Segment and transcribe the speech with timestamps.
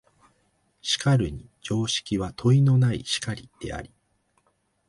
[0.81, 3.91] しかるに常識は問いのない然りであり、